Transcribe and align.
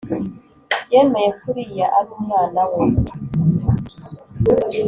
yemeye 0.93 1.29
ko 1.37 1.43
uriya 1.49 1.87
ari 1.97 2.09
umwana 2.17 2.61
we 2.71 2.79